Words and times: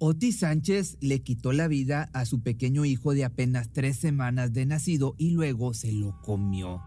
Otis 0.00 0.38
Sánchez 0.38 0.96
le 1.00 1.22
quitó 1.22 1.52
la 1.52 1.66
vida 1.66 2.08
a 2.12 2.24
su 2.24 2.40
pequeño 2.40 2.84
hijo 2.84 3.14
de 3.14 3.24
apenas 3.24 3.72
tres 3.72 3.96
semanas 3.96 4.52
de 4.52 4.64
nacido 4.64 5.16
y 5.18 5.30
luego 5.30 5.74
se 5.74 5.90
lo 5.90 6.22
comió. 6.22 6.80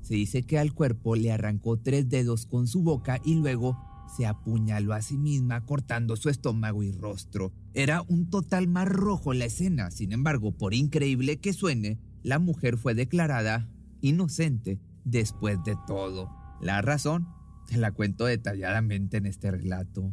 Se 0.00 0.14
dice 0.14 0.42
que 0.42 0.58
al 0.58 0.72
cuerpo 0.72 1.16
le 1.16 1.32
arrancó 1.32 1.78
tres 1.78 2.08
dedos 2.08 2.46
con 2.46 2.66
su 2.66 2.82
boca 2.82 3.20
y 3.22 3.34
luego 3.34 3.78
se 4.16 4.24
apuñaló 4.24 4.94
a 4.94 5.02
sí 5.02 5.18
misma 5.18 5.66
cortando 5.66 6.16
su 6.16 6.30
estómago 6.30 6.82
y 6.82 6.92
rostro. 6.92 7.52
Era 7.74 8.00
un 8.08 8.30
total 8.30 8.66
mar 8.66 8.88
rojo 8.88 9.34
la 9.34 9.44
escena, 9.44 9.90
sin 9.90 10.12
embargo, 10.12 10.52
por 10.52 10.72
increíble 10.72 11.36
que 11.36 11.52
suene, 11.52 11.98
la 12.22 12.38
mujer 12.38 12.78
fue 12.78 12.94
declarada 12.94 13.68
inocente 14.00 14.80
después 15.04 15.62
de 15.62 15.76
todo. 15.86 16.30
La 16.62 16.80
razón 16.80 17.28
te 17.68 17.76
la 17.76 17.92
cuento 17.92 18.24
detalladamente 18.24 19.18
en 19.18 19.26
este 19.26 19.50
relato. 19.50 20.10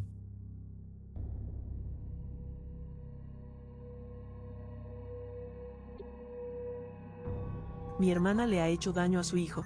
Mi 7.98 8.12
hermana 8.12 8.46
le 8.46 8.60
ha 8.60 8.68
hecho 8.68 8.92
daño 8.92 9.18
a 9.18 9.24
su 9.24 9.36
hijo. 9.36 9.64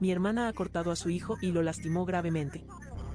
Mi 0.00 0.10
hermana 0.10 0.48
ha 0.48 0.52
cortado 0.52 0.90
a 0.90 0.96
su 0.96 1.10
hijo 1.10 1.36
y 1.42 1.52
lo 1.52 1.62
lastimó 1.62 2.04
gravemente. 2.06 2.64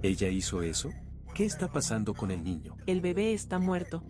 ¿Ella 0.04 0.30
hizo 0.30 0.62
eso? 0.62 0.92
¿Qué 1.34 1.46
está 1.46 1.68
pasando 1.68 2.14
con 2.14 2.32
el 2.32 2.44
niño? 2.44 2.76
El 2.86 3.02
bebé 3.02 3.34
está 3.34 3.60
muerto. 3.60 4.04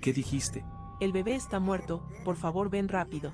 ¿Qué 0.00 0.12
dijiste? 0.12 0.64
El 1.00 1.12
bebé 1.12 1.34
está 1.34 1.58
muerto, 1.60 2.06
por 2.24 2.36
favor 2.36 2.70
ven 2.70 2.88
rápido. 2.88 3.32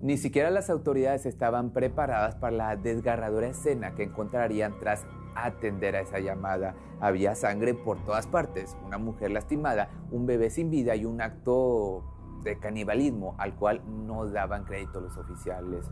Ni 0.00 0.16
siquiera 0.16 0.50
las 0.50 0.70
autoridades 0.70 1.26
estaban 1.26 1.70
preparadas 1.70 2.36
para 2.36 2.56
la 2.56 2.76
desgarradora 2.76 3.48
escena 3.48 3.94
que 3.94 4.04
encontrarían 4.04 4.78
tras 4.78 5.06
atender 5.34 5.96
a 5.96 6.00
esa 6.00 6.20
llamada. 6.20 6.74
Había 7.00 7.34
sangre 7.34 7.74
por 7.74 8.04
todas 8.04 8.26
partes, 8.26 8.76
una 8.84 8.98
mujer 8.98 9.30
lastimada, 9.30 9.90
un 10.10 10.26
bebé 10.26 10.50
sin 10.50 10.70
vida 10.70 10.96
y 10.96 11.04
un 11.04 11.20
acto 11.20 12.04
de 12.42 12.58
canibalismo 12.58 13.34
al 13.38 13.54
cual 13.54 13.82
no 14.06 14.26
daban 14.26 14.64
crédito 14.64 15.00
los 15.00 15.16
oficiales. 15.16 15.84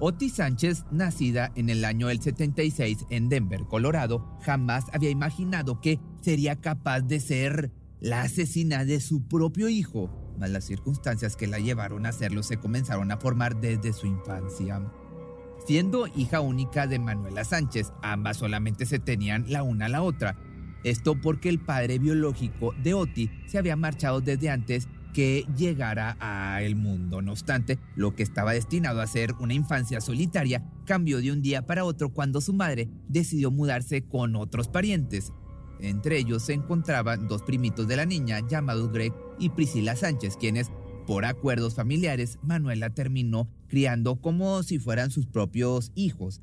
Otis 0.00 0.34
Sánchez, 0.34 0.84
nacida 0.90 1.52
en 1.54 1.70
el 1.70 1.84
año 1.84 2.08
del 2.08 2.20
76 2.20 3.06
en 3.10 3.28
Denver, 3.28 3.64
Colorado, 3.64 4.38
jamás 4.42 4.86
había 4.92 5.10
imaginado 5.10 5.80
que 5.80 6.00
sería 6.20 6.60
capaz 6.60 7.02
de 7.02 7.20
ser 7.20 7.70
la 8.00 8.22
asesina 8.22 8.84
de 8.84 9.00
su 9.00 9.26
propio 9.28 9.68
hijo, 9.68 10.10
mas 10.38 10.50
las 10.50 10.64
circunstancias 10.64 11.36
que 11.36 11.46
la 11.46 11.58
llevaron 11.58 12.06
a 12.06 12.08
hacerlo 12.08 12.42
se 12.42 12.56
comenzaron 12.56 13.12
a 13.12 13.18
formar 13.18 13.60
desde 13.60 13.92
su 13.92 14.06
infancia. 14.06 14.82
Siendo 15.64 16.08
hija 16.08 16.40
única 16.40 16.86
de 16.86 16.98
Manuela 16.98 17.44
Sánchez, 17.44 17.92
ambas 18.02 18.36
solamente 18.36 18.84
se 18.84 18.98
tenían 18.98 19.46
la 19.48 19.62
una 19.62 19.86
a 19.86 19.88
la 19.88 20.02
otra. 20.02 20.36
Esto 20.82 21.18
porque 21.18 21.48
el 21.48 21.60
padre 21.60 21.98
biológico 21.98 22.74
de 22.82 22.92
Otis 22.92 23.30
se 23.46 23.56
había 23.56 23.74
marchado 23.74 24.20
desde 24.20 24.50
antes 24.50 24.88
que 25.14 25.46
llegara 25.56 26.18
a 26.20 26.60
el 26.60 26.76
mundo. 26.76 27.22
No 27.22 27.32
obstante, 27.32 27.78
lo 27.96 28.14
que 28.14 28.22
estaba 28.22 28.52
destinado 28.52 29.00
a 29.00 29.06
ser 29.06 29.32
una 29.38 29.54
infancia 29.54 30.02
solitaria 30.02 30.62
cambió 30.84 31.22
de 31.22 31.32
un 31.32 31.40
día 31.40 31.64
para 31.64 31.84
otro 31.84 32.10
cuando 32.10 32.42
su 32.42 32.52
madre 32.52 32.90
decidió 33.08 33.50
mudarse 33.50 34.02
con 34.02 34.36
otros 34.36 34.68
parientes. 34.68 35.32
Entre 35.80 36.18
ellos 36.18 36.42
se 36.42 36.52
encontraban 36.52 37.28
dos 37.28 37.42
primitos 37.42 37.88
de 37.88 37.96
la 37.96 38.04
niña 38.04 38.40
llamados 38.46 38.92
Greg 38.92 39.12
y 39.38 39.50
Priscila 39.50 39.96
Sánchez, 39.96 40.36
quienes, 40.36 40.70
por 41.06 41.24
acuerdos 41.24 41.74
familiares, 41.74 42.38
Manuela 42.42 42.90
terminó 42.90 43.48
criando 43.68 44.16
como 44.16 44.62
si 44.62 44.78
fueran 44.78 45.10
sus 45.10 45.26
propios 45.26 45.92
hijos. 45.94 46.42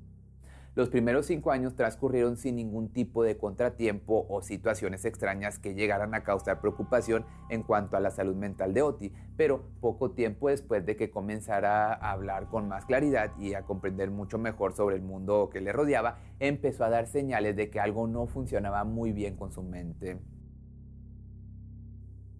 Los 0.74 0.88
primeros 0.88 1.26
cinco 1.26 1.52
años 1.52 1.76
transcurrieron 1.76 2.38
sin 2.38 2.56
ningún 2.56 2.88
tipo 2.88 3.24
de 3.24 3.36
contratiempo 3.36 4.26
o 4.30 4.42
situaciones 4.42 5.04
extrañas 5.04 5.60
que 5.60 5.74
llegaran 5.74 6.14
a 6.14 6.24
causar 6.24 6.62
preocupación 6.62 7.26
en 7.50 7.64
cuanto 7.64 7.98
a 7.98 8.00
la 8.00 8.10
salud 8.10 8.36
mental 8.38 8.74
de 8.74 8.82
Oti, 8.82 9.12
pero 9.36 9.66
poco 9.82 10.12
tiempo 10.12 10.48
después 10.48 10.86
de 10.86 10.96
que 10.96 11.10
comenzara 11.10 11.94
a 11.94 12.12
hablar 12.12 12.48
con 12.48 12.70
más 12.70 12.86
claridad 12.86 13.38
y 13.38 13.54
a 13.54 13.64
comprender 13.64 14.12
mucho 14.12 14.38
mejor 14.38 14.74
sobre 14.74 14.96
el 14.96 15.02
mundo 15.02 15.50
que 15.52 15.60
le 15.60 15.74
rodeaba, 15.74 16.20
empezó 16.40 16.86
a 16.86 16.90
dar 16.90 17.06
señales 17.06 17.58
de 17.58 17.70
que 17.70 17.82
algo 17.82 18.08
no 18.08 18.28
funcionaba 18.28 18.86
muy 18.86 19.12
bien 19.12 19.36
con 19.36 19.52
su 19.52 19.64
mente. 19.64 20.20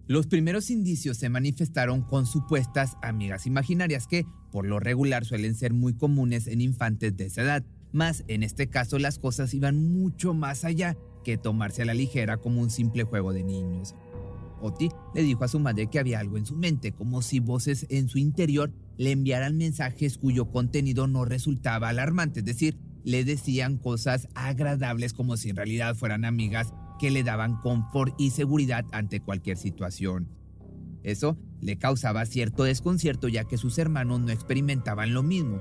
Los 0.06 0.26
primeros 0.26 0.70
indicios 0.70 1.18
se 1.18 1.28
manifestaron 1.28 2.00
con 2.00 2.24
supuestas 2.24 2.96
amigas 3.02 3.46
imaginarias 3.46 4.06
que, 4.06 4.24
por 4.50 4.66
lo 4.66 4.80
regular, 4.80 5.26
suelen 5.26 5.54
ser 5.54 5.74
muy 5.74 5.94
comunes 5.94 6.46
en 6.46 6.62
infantes 6.62 7.14
de 7.14 7.26
esa 7.26 7.42
edad. 7.42 7.64
Más 7.92 8.24
en 8.28 8.42
este 8.42 8.68
caso 8.68 8.98
las 8.98 9.18
cosas 9.18 9.52
iban 9.54 9.92
mucho 9.92 10.34
más 10.34 10.64
allá 10.64 10.96
que 11.24 11.36
tomarse 11.36 11.82
a 11.82 11.84
la 11.84 11.94
ligera 11.94 12.38
como 12.38 12.60
un 12.60 12.70
simple 12.70 13.04
juego 13.04 13.32
de 13.32 13.44
niños. 13.44 13.94
Oti 14.60 14.90
le 15.14 15.22
dijo 15.22 15.44
a 15.44 15.48
su 15.48 15.58
madre 15.58 15.88
que 15.88 15.98
había 15.98 16.20
algo 16.20 16.38
en 16.38 16.46
su 16.46 16.56
mente, 16.56 16.92
como 16.92 17.20
si 17.20 17.40
voces 17.40 17.86
en 17.90 18.08
su 18.08 18.18
interior 18.18 18.72
le 18.96 19.10
enviaran 19.10 19.56
mensajes 19.56 20.18
cuyo 20.18 20.50
contenido 20.50 21.06
no 21.06 21.24
resultaba 21.24 21.88
alarmante, 21.88 22.40
es 22.40 22.46
decir, 22.46 22.78
le 23.04 23.24
decían 23.24 23.76
cosas 23.76 24.28
agradables 24.34 25.12
como 25.12 25.36
si 25.36 25.50
en 25.50 25.56
realidad 25.56 25.96
fueran 25.96 26.24
amigas 26.24 26.72
que 27.00 27.10
le 27.10 27.24
daban 27.24 27.60
confort 27.60 28.14
y 28.18 28.30
seguridad 28.30 28.84
ante 28.92 29.20
cualquier 29.20 29.56
situación. 29.56 30.28
Eso 31.02 31.36
le 31.60 31.78
causaba 31.78 32.24
cierto 32.26 32.62
desconcierto 32.62 33.26
ya 33.26 33.44
que 33.44 33.58
sus 33.58 33.76
hermanos 33.78 34.20
no 34.20 34.30
experimentaban 34.30 35.12
lo 35.12 35.24
mismo 35.24 35.60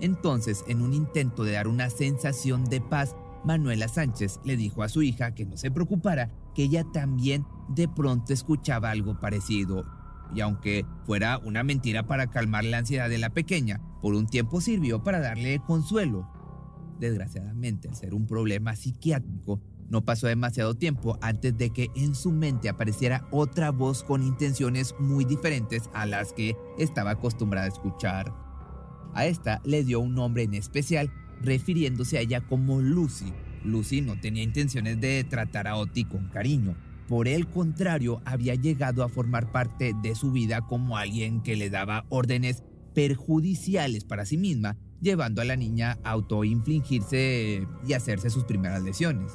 entonces, 0.00 0.64
en 0.68 0.82
un 0.82 0.94
intento 0.94 1.44
de 1.44 1.52
dar 1.52 1.68
una 1.68 1.90
sensación 1.90 2.64
de 2.64 2.80
paz, 2.80 3.14
Manuela 3.44 3.88
Sánchez 3.88 4.40
le 4.44 4.56
dijo 4.56 4.82
a 4.82 4.88
su 4.88 5.02
hija 5.02 5.34
que 5.34 5.44
no 5.44 5.56
se 5.56 5.70
preocupara, 5.70 6.30
que 6.54 6.64
ella 6.64 6.84
también 6.92 7.46
de 7.68 7.88
pronto 7.88 8.32
escuchaba 8.32 8.90
algo 8.90 9.18
parecido. 9.18 9.84
Y 10.34 10.40
aunque 10.40 10.86
fuera 11.04 11.38
una 11.38 11.62
mentira 11.62 12.06
para 12.06 12.28
calmar 12.28 12.64
la 12.64 12.78
ansiedad 12.78 13.08
de 13.08 13.18
la 13.18 13.30
pequeña, 13.30 13.80
por 14.00 14.14
un 14.14 14.26
tiempo 14.26 14.60
sirvió 14.60 15.02
para 15.02 15.20
darle 15.20 15.60
consuelo. 15.60 16.28
Desgraciadamente, 16.98 17.88
al 17.88 17.96
ser 17.96 18.14
un 18.14 18.26
problema 18.26 18.76
psiquiátrico, 18.76 19.60
no 19.88 20.04
pasó 20.04 20.26
demasiado 20.26 20.74
tiempo 20.74 21.18
antes 21.20 21.56
de 21.58 21.70
que 21.70 21.90
en 21.94 22.14
su 22.14 22.32
mente 22.32 22.68
apareciera 22.68 23.26
otra 23.30 23.70
voz 23.70 24.02
con 24.02 24.22
intenciones 24.22 24.94
muy 24.98 25.24
diferentes 25.24 25.90
a 25.92 26.06
las 26.06 26.32
que 26.32 26.56
estaba 26.78 27.10
acostumbrada 27.10 27.66
a 27.66 27.70
escuchar. 27.70 28.32
A 29.14 29.26
esta 29.26 29.60
le 29.64 29.84
dio 29.84 30.00
un 30.00 30.14
nombre 30.14 30.42
en 30.42 30.54
especial, 30.54 31.10
refiriéndose 31.42 32.18
a 32.18 32.20
ella 32.20 32.40
como 32.40 32.80
Lucy. 32.80 33.32
Lucy 33.64 34.00
no 34.00 34.18
tenía 34.18 34.42
intenciones 34.42 35.00
de 35.00 35.24
tratar 35.24 35.68
a 35.68 35.76
Oti 35.76 36.04
con 36.04 36.28
cariño. 36.28 36.76
Por 37.08 37.28
el 37.28 37.46
contrario, 37.46 38.22
había 38.24 38.54
llegado 38.54 39.04
a 39.04 39.08
formar 39.08 39.52
parte 39.52 39.94
de 40.02 40.14
su 40.14 40.32
vida 40.32 40.62
como 40.62 40.96
alguien 40.96 41.42
que 41.42 41.56
le 41.56 41.68
daba 41.68 42.06
órdenes 42.08 42.62
perjudiciales 42.94 44.04
para 44.04 44.24
sí 44.24 44.38
misma, 44.38 44.76
llevando 45.00 45.42
a 45.42 45.44
la 45.44 45.56
niña 45.56 45.98
a 46.04 46.10
autoinfligirse 46.10 47.66
y 47.86 47.92
hacerse 47.92 48.30
sus 48.30 48.44
primeras 48.44 48.82
lesiones. 48.82 49.32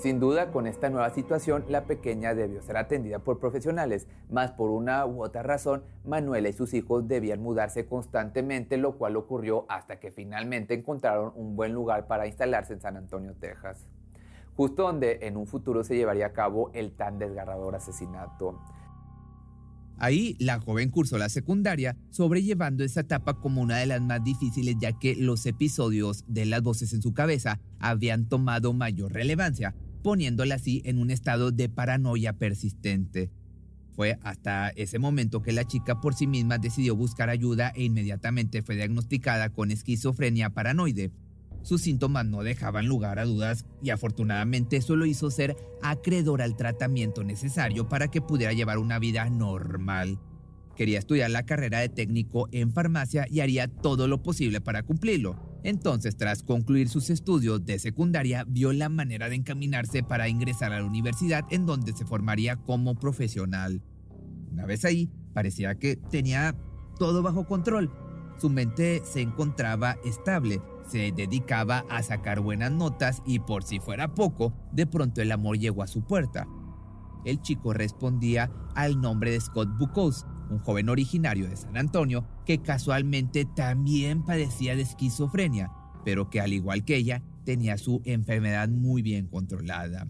Sin 0.00 0.18
duda, 0.18 0.50
con 0.50 0.66
esta 0.66 0.88
nueva 0.88 1.10
situación, 1.10 1.66
la 1.68 1.84
pequeña 1.84 2.34
debió 2.34 2.62
ser 2.62 2.78
atendida 2.78 3.18
por 3.18 3.38
profesionales, 3.38 4.06
mas 4.30 4.50
por 4.50 4.70
una 4.70 5.04
u 5.04 5.22
otra 5.22 5.42
razón, 5.42 5.82
Manuela 6.06 6.48
y 6.48 6.54
sus 6.54 6.72
hijos 6.72 7.06
debían 7.06 7.42
mudarse 7.42 7.84
constantemente, 7.84 8.78
lo 8.78 8.96
cual 8.96 9.16
ocurrió 9.16 9.66
hasta 9.68 10.00
que 10.00 10.10
finalmente 10.10 10.72
encontraron 10.72 11.32
un 11.36 11.54
buen 11.54 11.74
lugar 11.74 12.06
para 12.06 12.26
instalarse 12.26 12.72
en 12.72 12.80
San 12.80 12.96
Antonio, 12.96 13.34
Texas. 13.38 13.86
justo 14.56 14.84
donde 14.84 15.18
en 15.22 15.36
un 15.36 15.46
futuro 15.46 15.84
se 15.84 15.96
llevaría 15.96 16.26
a 16.26 16.32
cabo 16.32 16.70
el 16.72 16.92
tan 16.92 17.18
desgarrador 17.18 17.74
asesinato. 17.74 18.58
Ahí 19.98 20.34
la 20.38 20.60
joven 20.60 20.90
cursó 20.90 21.18
la 21.18 21.28
secundaria, 21.28 21.94
sobrellevando 22.10 22.84
esa 22.84 23.00
etapa 23.00 23.34
como 23.34 23.60
una 23.60 23.76
de 23.76 23.86
las 23.86 24.00
más 24.00 24.24
difíciles 24.24 24.76
ya 24.80 24.98
que 24.98 25.14
los 25.14 25.44
episodios 25.44 26.24
de 26.26 26.46
las 26.46 26.62
voces 26.62 26.94
en 26.94 27.02
su 27.02 27.12
cabeza 27.12 27.60
habían 27.78 28.26
tomado 28.26 28.72
mayor 28.72 29.12
relevancia, 29.12 29.74
poniéndola 30.02 30.56
así 30.56 30.82
en 30.84 30.98
un 30.98 31.10
estado 31.10 31.50
de 31.50 31.68
paranoia 31.68 32.34
persistente. 32.34 33.30
Fue 33.92 34.18
hasta 34.22 34.70
ese 34.70 34.98
momento 34.98 35.42
que 35.42 35.52
la 35.52 35.64
chica 35.64 36.00
por 36.00 36.14
sí 36.14 36.26
misma 36.26 36.58
decidió 36.58 36.96
buscar 36.96 37.28
ayuda 37.28 37.72
e 37.74 37.84
inmediatamente 37.84 38.62
fue 38.62 38.76
diagnosticada 38.76 39.50
con 39.50 39.70
esquizofrenia 39.70 40.50
paranoide. 40.50 41.10
Sus 41.62 41.82
síntomas 41.82 42.24
no 42.24 42.42
dejaban 42.42 42.86
lugar 42.86 43.18
a 43.18 43.26
dudas 43.26 43.66
y 43.82 43.90
afortunadamente 43.90 44.76
eso 44.76 44.96
lo 44.96 45.04
hizo 45.04 45.30
ser 45.30 45.56
acreedor 45.82 46.40
al 46.40 46.56
tratamiento 46.56 47.22
necesario 47.24 47.88
para 47.88 48.08
que 48.08 48.22
pudiera 48.22 48.52
llevar 48.54 48.78
una 48.78 48.98
vida 48.98 49.28
normal. 49.28 50.18
Quería 50.76 50.98
estudiar 50.98 51.30
la 51.30 51.44
carrera 51.44 51.80
de 51.80 51.90
técnico 51.90 52.48
en 52.52 52.72
farmacia 52.72 53.26
y 53.28 53.40
haría 53.40 53.68
todo 53.68 54.08
lo 54.08 54.22
posible 54.22 54.62
para 54.62 54.82
cumplirlo. 54.82 55.49
Entonces, 55.62 56.16
tras 56.16 56.42
concluir 56.42 56.88
sus 56.88 57.10
estudios 57.10 57.64
de 57.64 57.78
secundaria, 57.78 58.44
vio 58.46 58.72
la 58.72 58.88
manera 58.88 59.28
de 59.28 59.36
encaminarse 59.36 60.02
para 60.02 60.28
ingresar 60.28 60.72
a 60.72 60.80
la 60.80 60.86
universidad 60.86 61.44
en 61.50 61.66
donde 61.66 61.92
se 61.92 62.06
formaría 62.06 62.56
como 62.56 62.98
profesional. 62.98 63.82
Una 64.50 64.64
vez 64.64 64.84
ahí, 64.84 65.10
parecía 65.34 65.74
que 65.74 65.96
tenía 65.96 66.56
todo 66.98 67.22
bajo 67.22 67.46
control. 67.46 67.90
Su 68.38 68.48
mente 68.48 69.02
se 69.04 69.20
encontraba 69.20 69.96
estable, 70.04 70.62
se 70.88 71.12
dedicaba 71.12 71.84
a 71.90 72.02
sacar 72.02 72.40
buenas 72.40 72.72
notas 72.72 73.22
y 73.26 73.38
por 73.38 73.62
si 73.62 73.80
fuera 73.80 74.14
poco, 74.14 74.54
de 74.72 74.86
pronto 74.86 75.20
el 75.20 75.30
amor 75.30 75.58
llegó 75.58 75.82
a 75.82 75.86
su 75.86 76.02
puerta. 76.02 76.48
El 77.24 77.42
chico 77.42 77.74
respondía 77.74 78.50
al 78.74 79.00
nombre 79.00 79.30
de 79.30 79.40
Scott 79.40 79.68
Bucos, 79.78 80.26
un 80.50 80.58
joven 80.58 80.88
originario 80.88 81.48
de 81.48 81.56
San 81.56 81.76
Antonio 81.76 82.26
que 82.44 82.58
casualmente 82.58 83.44
también 83.44 84.24
padecía 84.24 84.76
de 84.76 84.82
esquizofrenia, 84.82 85.70
pero 86.04 86.28
que 86.28 86.40
al 86.40 86.52
igual 86.52 86.84
que 86.84 86.96
ella 86.96 87.22
tenía 87.44 87.78
su 87.78 88.02
enfermedad 88.04 88.68
muy 88.68 89.02
bien 89.02 89.26
controlada. 89.26 90.08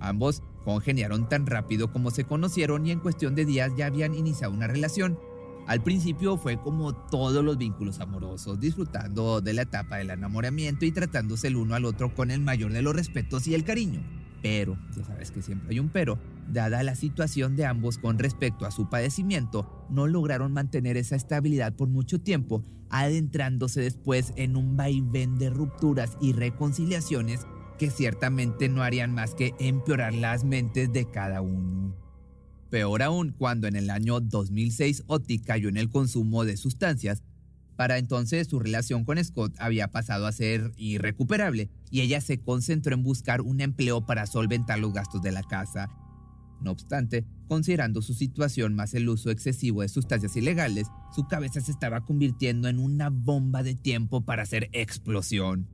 Ambos 0.00 0.42
congeniaron 0.64 1.28
tan 1.28 1.46
rápido 1.46 1.92
como 1.92 2.10
se 2.10 2.24
conocieron 2.24 2.86
y 2.86 2.90
en 2.90 3.00
cuestión 3.00 3.34
de 3.34 3.44
días 3.44 3.72
ya 3.76 3.86
habían 3.86 4.14
iniciado 4.14 4.52
una 4.52 4.66
relación 4.66 5.18
al 5.66 5.80
principio 5.80 6.36
fue 6.36 6.60
como 6.60 6.92
todos 6.92 7.44
los 7.44 7.56
vínculos 7.56 8.00
amorosos, 8.00 8.58
disfrutando 8.58 9.40
de 9.40 9.52
la 9.52 9.62
etapa 9.62 9.96
del 9.96 10.10
enamoramiento 10.10 10.84
y 10.84 10.90
tratándose 10.90 11.48
el 11.48 11.56
uno 11.56 11.74
al 11.74 11.84
otro 11.84 12.14
con 12.14 12.30
el 12.30 12.40
mayor 12.40 12.72
de 12.72 12.82
los 12.82 12.96
respetos 12.96 13.46
y 13.46 13.54
el 13.54 13.64
cariño. 13.64 14.02
Pero, 14.42 14.76
ya 14.96 15.04
sabes 15.04 15.30
que 15.30 15.40
siempre 15.40 15.70
hay 15.70 15.78
un 15.78 15.88
pero, 15.88 16.18
dada 16.52 16.82
la 16.82 16.94
situación 16.94 17.56
de 17.56 17.66
ambos 17.66 17.98
con 17.98 18.18
respecto 18.18 18.66
a 18.66 18.70
su 18.70 18.88
padecimiento, 18.88 19.86
no 19.90 20.06
lograron 20.06 20.52
mantener 20.52 20.96
esa 20.96 21.16
estabilidad 21.16 21.72
por 21.74 21.88
mucho 21.88 22.20
tiempo, 22.20 22.62
adentrándose 22.90 23.80
después 23.80 24.32
en 24.36 24.56
un 24.56 24.76
vaivén 24.76 25.38
de 25.38 25.50
rupturas 25.50 26.16
y 26.20 26.32
reconciliaciones 26.32 27.46
que 27.78 27.90
ciertamente 27.90 28.68
no 28.68 28.82
harían 28.82 29.12
más 29.14 29.34
que 29.34 29.54
empeorar 29.58 30.14
las 30.14 30.44
mentes 30.44 30.92
de 30.92 31.10
cada 31.10 31.40
uno. 31.40 31.96
Peor 32.70 33.02
aún 33.02 33.34
cuando 33.36 33.66
en 33.66 33.76
el 33.76 33.90
año 33.90 34.20
2006 34.20 35.04
Oti 35.06 35.38
cayó 35.38 35.68
en 35.68 35.76
el 35.76 35.90
consumo 35.90 36.44
de 36.44 36.56
sustancias. 36.56 37.22
Para 37.76 37.98
entonces 37.98 38.46
su 38.46 38.60
relación 38.60 39.04
con 39.04 39.22
Scott 39.22 39.54
había 39.58 39.88
pasado 39.88 40.26
a 40.26 40.32
ser 40.32 40.72
irrecuperable 40.76 41.70
y 41.90 42.02
ella 42.02 42.20
se 42.20 42.38
concentró 42.38 42.94
en 42.94 43.02
buscar 43.02 43.40
un 43.40 43.60
empleo 43.60 44.06
para 44.06 44.26
solventar 44.26 44.78
los 44.78 44.92
gastos 44.92 45.20
de 45.22 45.32
la 45.32 45.42
casa. 45.42 45.90
No 46.62 46.70
obstante, 46.70 47.24
considerando 47.48 48.02
su 48.02 48.14
situación 48.14 48.74
más 48.74 48.94
el 48.94 49.08
uso 49.08 49.30
excesivo 49.30 49.82
de 49.82 49.88
sustancias 49.88 50.36
ilegales, 50.36 50.86
su 51.14 51.26
cabeza 51.26 51.60
se 51.60 51.72
estaba 51.72 52.04
convirtiendo 52.04 52.68
en 52.68 52.78
una 52.78 53.10
bomba 53.10 53.62
de 53.62 53.74
tiempo 53.74 54.24
para 54.24 54.42
hacer 54.42 54.68
explosión. 54.72 55.68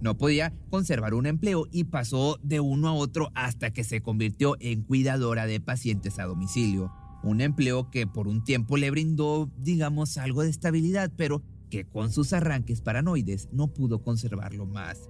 No 0.00 0.18
podía 0.18 0.52
conservar 0.68 1.14
un 1.14 1.26
empleo 1.26 1.66
y 1.70 1.84
pasó 1.84 2.38
de 2.42 2.60
uno 2.60 2.88
a 2.88 2.92
otro 2.92 3.30
hasta 3.34 3.72
que 3.72 3.84
se 3.84 4.02
convirtió 4.02 4.56
en 4.60 4.82
cuidadora 4.82 5.46
de 5.46 5.60
pacientes 5.60 6.18
a 6.18 6.24
domicilio. 6.24 6.92
Un 7.22 7.40
empleo 7.40 7.90
que 7.90 8.06
por 8.06 8.28
un 8.28 8.44
tiempo 8.44 8.76
le 8.76 8.90
brindó, 8.90 9.50
digamos, 9.58 10.18
algo 10.18 10.42
de 10.42 10.50
estabilidad, 10.50 11.10
pero 11.16 11.42
que 11.70 11.84
con 11.84 12.12
sus 12.12 12.32
arranques 12.32 12.82
paranoides 12.82 13.48
no 13.52 13.68
pudo 13.68 14.02
conservarlo 14.02 14.66
más. 14.66 15.08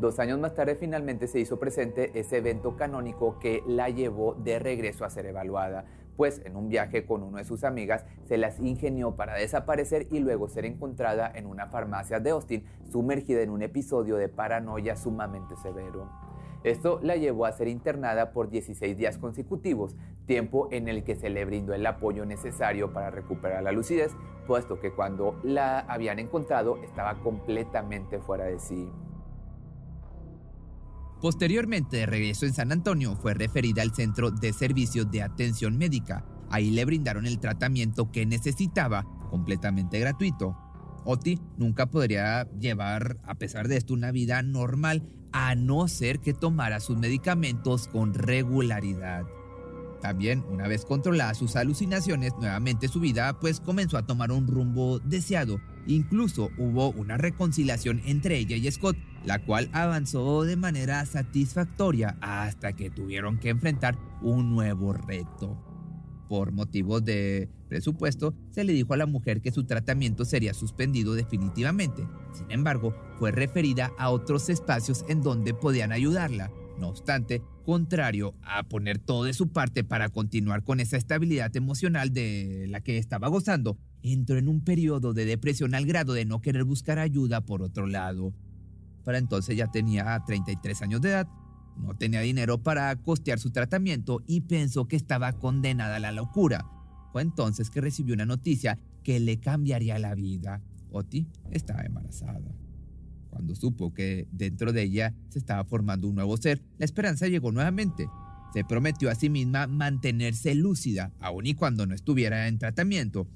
Dos 0.00 0.18
años 0.18 0.38
más 0.38 0.54
tarde 0.54 0.76
finalmente 0.76 1.26
se 1.26 1.40
hizo 1.40 1.58
presente 1.58 2.18
ese 2.18 2.38
evento 2.38 2.74
canónico 2.74 3.38
que 3.38 3.62
la 3.66 3.90
llevó 3.90 4.34
de 4.34 4.58
regreso 4.58 5.04
a 5.04 5.10
ser 5.10 5.26
evaluada 5.26 5.84
pues 6.20 6.42
en 6.44 6.54
un 6.54 6.68
viaje 6.68 7.06
con 7.06 7.22
una 7.22 7.38
de 7.38 7.44
sus 7.44 7.64
amigas 7.64 8.04
se 8.24 8.36
las 8.36 8.60
ingenió 8.60 9.16
para 9.16 9.36
desaparecer 9.36 10.06
y 10.10 10.18
luego 10.18 10.50
ser 10.50 10.66
encontrada 10.66 11.32
en 11.34 11.46
una 11.46 11.68
farmacia 11.68 12.20
de 12.20 12.28
Austin, 12.28 12.64
sumergida 12.92 13.40
en 13.40 13.48
un 13.48 13.62
episodio 13.62 14.16
de 14.16 14.28
paranoia 14.28 14.96
sumamente 14.96 15.56
severo. 15.56 16.10
Esto 16.62 17.00
la 17.02 17.16
llevó 17.16 17.46
a 17.46 17.52
ser 17.52 17.68
internada 17.68 18.32
por 18.32 18.50
16 18.50 18.98
días 18.98 19.16
consecutivos, 19.16 19.96
tiempo 20.26 20.68
en 20.70 20.88
el 20.88 21.04
que 21.04 21.16
se 21.16 21.30
le 21.30 21.46
brindó 21.46 21.72
el 21.72 21.86
apoyo 21.86 22.26
necesario 22.26 22.92
para 22.92 23.10
recuperar 23.10 23.62
la 23.62 23.72
lucidez, 23.72 24.12
puesto 24.46 24.78
que 24.78 24.92
cuando 24.92 25.40
la 25.42 25.80
habían 25.80 26.18
encontrado 26.18 26.76
estaba 26.82 27.14
completamente 27.20 28.18
fuera 28.18 28.44
de 28.44 28.58
sí. 28.58 28.90
Posteriormente, 31.20 31.98
de 31.98 32.06
regreso 32.06 32.46
en 32.46 32.54
San 32.54 32.72
Antonio, 32.72 33.14
fue 33.16 33.34
referida 33.34 33.82
al 33.82 33.94
Centro 33.94 34.30
de 34.30 34.52
Servicios 34.54 35.10
de 35.10 35.22
Atención 35.22 35.76
Médica. 35.76 36.24
Ahí 36.48 36.70
le 36.70 36.84
brindaron 36.84 37.26
el 37.26 37.38
tratamiento 37.38 38.10
que 38.10 38.24
necesitaba, 38.24 39.04
completamente 39.28 40.00
gratuito. 40.00 40.56
Oti 41.04 41.38
nunca 41.58 41.86
podría 41.86 42.50
llevar, 42.58 43.18
a 43.24 43.34
pesar 43.34 43.68
de 43.68 43.76
esto, 43.76 43.92
una 43.92 44.12
vida 44.12 44.42
normal, 44.42 45.02
a 45.32 45.54
no 45.54 45.88
ser 45.88 46.20
que 46.20 46.34
tomara 46.34 46.80
sus 46.80 46.96
medicamentos 46.96 47.86
con 47.86 48.14
regularidad. 48.14 49.24
También, 50.00 50.42
una 50.50 50.66
vez 50.66 50.86
controladas 50.86 51.36
sus 51.36 51.56
alucinaciones, 51.56 52.32
nuevamente 52.38 52.88
su 52.88 53.00
vida 53.00 53.38
pues 53.38 53.60
comenzó 53.60 53.98
a 53.98 54.06
tomar 54.06 54.32
un 54.32 54.46
rumbo 54.46 54.98
deseado. 55.00 55.60
Incluso 55.86 56.50
hubo 56.56 56.90
una 56.92 57.18
reconciliación 57.18 58.00
entre 58.06 58.38
ella 58.38 58.56
y 58.56 58.70
Scott, 58.70 58.96
la 59.24 59.38
cual 59.38 59.68
avanzó 59.72 60.44
de 60.44 60.56
manera 60.56 61.04
satisfactoria 61.06 62.16
hasta 62.20 62.72
que 62.72 62.90
tuvieron 62.90 63.38
que 63.38 63.50
enfrentar 63.50 63.98
un 64.22 64.54
nuevo 64.54 64.92
reto. 64.92 65.58
Por 66.28 66.52
motivos 66.52 67.04
de 67.04 67.48
presupuesto, 67.68 68.34
se 68.50 68.62
le 68.64 68.72
dijo 68.72 68.94
a 68.94 68.96
la 68.96 69.06
mujer 69.06 69.40
que 69.40 69.50
su 69.50 69.64
tratamiento 69.64 70.24
sería 70.24 70.54
suspendido 70.54 71.14
definitivamente. 71.14 72.06
Sin 72.32 72.50
embargo, 72.50 72.94
fue 73.18 73.32
referida 73.32 73.90
a 73.98 74.10
otros 74.10 74.48
espacios 74.48 75.04
en 75.08 75.22
donde 75.22 75.54
podían 75.54 75.90
ayudarla. 75.90 76.50
No 76.78 76.88
obstante, 76.88 77.42
contrario 77.64 78.34
a 78.42 78.62
poner 78.62 78.98
todo 78.98 79.24
de 79.24 79.34
su 79.34 79.48
parte 79.48 79.84
para 79.84 80.08
continuar 80.08 80.64
con 80.64 80.80
esa 80.80 80.96
estabilidad 80.96 81.54
emocional 81.56 82.12
de 82.12 82.66
la 82.68 82.80
que 82.80 82.96
estaba 82.96 83.28
gozando, 83.28 83.76
entró 84.02 84.38
en 84.38 84.48
un 84.48 84.64
periodo 84.64 85.12
de 85.12 85.24
depresión 85.24 85.74
al 85.74 85.84
grado 85.84 86.14
de 86.14 86.24
no 86.24 86.40
querer 86.40 86.64
buscar 86.64 86.98
ayuda 86.98 87.42
por 87.42 87.62
otro 87.62 87.86
lado. 87.86 88.32
Entonces 89.18 89.56
ya 89.56 89.70
tenía 89.70 90.22
33 90.26 90.82
años 90.82 91.00
de 91.00 91.10
edad, 91.10 91.28
no 91.76 91.96
tenía 91.96 92.20
dinero 92.20 92.62
para 92.62 92.94
costear 92.96 93.38
su 93.38 93.50
tratamiento 93.50 94.22
y 94.26 94.42
pensó 94.42 94.86
que 94.86 94.96
estaba 94.96 95.32
condenada 95.32 95.96
a 95.96 96.00
la 96.00 96.12
locura. 96.12 96.66
Fue 97.12 97.22
entonces 97.22 97.70
que 97.70 97.80
recibió 97.80 98.14
una 98.14 98.26
noticia 98.26 98.78
que 99.02 99.18
le 99.20 99.40
cambiaría 99.40 99.98
la 99.98 100.14
vida. 100.14 100.62
Oti 100.90 101.26
estaba 101.50 101.82
embarazada. 101.82 102.40
Cuando 103.30 103.54
supo 103.54 103.94
que 103.94 104.26
dentro 104.32 104.72
de 104.72 104.82
ella 104.82 105.14
se 105.28 105.38
estaba 105.38 105.64
formando 105.64 106.08
un 106.08 106.16
nuevo 106.16 106.36
ser, 106.36 106.62
la 106.78 106.84
esperanza 106.84 107.28
llegó 107.28 107.52
nuevamente. 107.52 108.08
Se 108.52 108.64
prometió 108.64 109.08
a 109.08 109.14
sí 109.14 109.30
misma 109.30 109.68
mantenerse 109.68 110.54
lúcida, 110.56 111.12
aun 111.20 111.46
y 111.46 111.54
cuando 111.54 111.86
no 111.86 111.94
estuviera 111.94 112.48
en 112.48 112.58
tratamiento, 112.58 113.28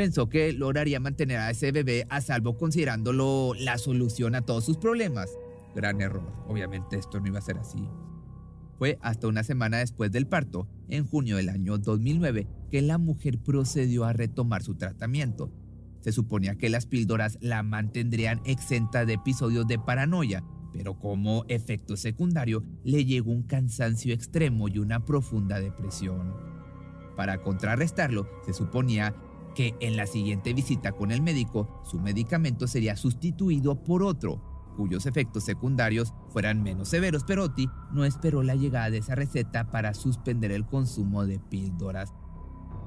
pensó 0.00 0.30
que 0.30 0.54
lograría 0.54 0.98
mantener 0.98 1.36
a 1.36 1.50
ese 1.50 1.72
bebé 1.72 2.06
a 2.08 2.22
salvo 2.22 2.56
considerándolo 2.56 3.52
la 3.58 3.76
solución 3.76 4.34
a 4.34 4.40
todos 4.40 4.64
sus 4.64 4.78
problemas. 4.78 5.28
Gran 5.74 6.00
error, 6.00 6.32
obviamente 6.48 6.96
esto 6.96 7.20
no 7.20 7.26
iba 7.26 7.38
a 7.38 7.42
ser 7.42 7.58
así. 7.58 7.86
Fue 8.78 8.98
hasta 9.02 9.28
una 9.28 9.42
semana 9.42 9.76
después 9.76 10.10
del 10.10 10.26
parto, 10.26 10.66
en 10.88 11.06
junio 11.06 11.36
del 11.36 11.50
año 11.50 11.76
2009, 11.76 12.46
que 12.70 12.80
la 12.80 12.96
mujer 12.96 13.40
procedió 13.40 14.06
a 14.06 14.14
retomar 14.14 14.62
su 14.62 14.74
tratamiento. 14.74 15.52
Se 16.00 16.12
suponía 16.12 16.54
que 16.54 16.70
las 16.70 16.86
píldoras 16.86 17.36
la 17.42 17.62
mantendrían 17.62 18.40
exenta 18.46 19.04
de 19.04 19.12
episodios 19.12 19.66
de 19.66 19.78
paranoia, 19.78 20.42
pero 20.72 20.98
como 20.98 21.44
efecto 21.48 21.98
secundario 21.98 22.64
le 22.84 23.04
llegó 23.04 23.32
un 23.32 23.42
cansancio 23.42 24.14
extremo 24.14 24.66
y 24.68 24.78
una 24.78 25.04
profunda 25.04 25.60
depresión. 25.60 26.32
Para 27.16 27.42
contrarrestarlo, 27.42 28.26
se 28.46 28.54
suponía 28.54 29.14
que 29.60 29.76
en 29.80 29.94
la 29.94 30.06
siguiente 30.06 30.54
visita 30.54 30.92
con 30.92 31.10
el 31.10 31.20
médico 31.20 31.82
su 31.84 32.00
medicamento 32.00 32.66
sería 32.66 32.96
sustituido 32.96 33.84
por 33.84 34.02
otro, 34.02 34.72
cuyos 34.74 35.04
efectos 35.04 35.44
secundarios 35.44 36.14
fueran 36.30 36.62
menos 36.62 36.88
severos, 36.88 37.24
pero 37.24 37.44
Oti 37.44 37.68
no 37.92 38.06
esperó 38.06 38.42
la 38.42 38.54
llegada 38.54 38.88
de 38.88 38.96
esa 38.96 39.16
receta 39.16 39.70
para 39.70 39.92
suspender 39.92 40.50
el 40.50 40.64
consumo 40.64 41.26
de 41.26 41.40
píldoras. 41.40 42.14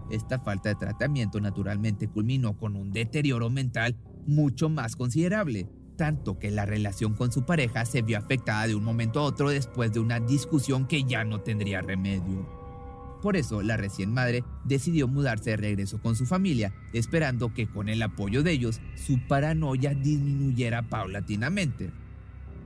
Esta 0.09 0.39
falta 0.39 0.69
de 0.69 0.75
tratamiento 0.75 1.39
naturalmente 1.39 2.07
culminó 2.07 2.57
con 2.57 2.75
un 2.75 2.91
deterioro 2.91 3.51
mental 3.51 3.95
mucho 4.25 4.67
más 4.67 4.95
considerable, 4.95 5.69
tanto 5.95 6.39
que 6.39 6.49
la 6.49 6.65
relación 6.65 7.13
con 7.13 7.31
su 7.31 7.45
pareja 7.45 7.85
se 7.85 8.01
vio 8.01 8.17
afectada 8.17 8.65
de 8.65 8.73
un 8.73 8.83
momento 8.83 9.19
a 9.19 9.25
otro 9.25 9.49
después 9.49 9.93
de 9.93 9.99
una 9.99 10.19
discusión 10.19 10.87
que 10.87 11.03
ya 11.03 11.23
no 11.23 11.41
tendría 11.41 11.81
remedio. 11.83 12.62
Por 13.23 13.37
eso, 13.37 13.61
la 13.61 13.77
recién 13.77 14.13
madre 14.13 14.43
decidió 14.65 15.07
mudarse 15.07 15.51
de 15.51 15.55
regreso 15.55 16.01
con 16.01 16.17
su 16.17 16.25
familia, 16.25 16.73
esperando 16.91 17.53
que 17.53 17.67
con 17.67 17.87
el 17.87 18.03
apoyo 18.03 18.43
de 18.43 18.51
ellos 18.51 18.81
su 18.95 19.17
paranoia 19.29 19.93
disminuyera 19.93 20.89
paulatinamente. 20.89 21.89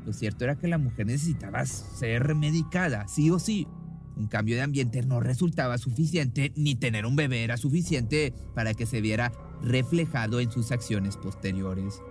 Lo 0.04 0.14
cierto 0.14 0.46
era 0.46 0.56
que 0.58 0.68
la 0.68 0.80
mujer 0.80 1.06
necesitaba 1.06 1.64
ser 1.68 2.34
medicada, 2.34 3.08
sí 3.08 3.30
o 3.30 3.38
sí. 3.38 3.68
Un 4.16 4.26
cambio 4.26 4.56
de 4.56 4.64
ambiente 4.64 5.04
no 5.04 5.20
resultaba 5.20 5.78
suficiente, 5.78 6.52
ni 6.56 6.74
tener 6.74 7.06
un 7.06 7.16
bebé 7.16 7.44
era 7.44 7.58
suficiente 7.58 8.34
para 8.56 8.74
que 8.74 8.88
se 8.88 9.00
viera 9.00 9.32
reflejado 9.62 10.40
en 10.40 10.50
sus 10.50 10.72
acciones 10.72 11.18
posteriores. 11.18 12.02